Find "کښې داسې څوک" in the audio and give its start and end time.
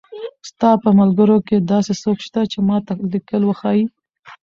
1.47-2.17